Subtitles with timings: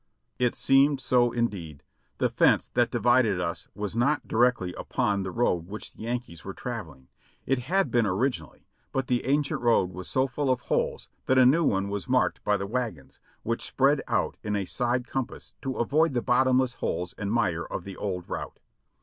[0.39, 1.83] It seemed so indeed.
[2.17, 6.43] The fence that divided us was not di rectly upon the road which the Yankees
[6.43, 7.07] were traveling;
[7.45, 11.45] it had been originally, but the ancient road was so full of holes that a
[11.45, 15.77] new one was marked by the wagons, which spread out in a side compass to
[15.77, 18.59] avoid the bottomless holes and mire of the old route.